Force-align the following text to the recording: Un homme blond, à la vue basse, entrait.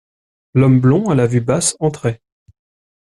Un 0.55 0.63
homme 0.63 0.79
blond, 0.79 1.11
à 1.11 1.15
la 1.15 1.27
vue 1.27 1.41
basse, 1.41 1.75
entrait. 1.79 2.23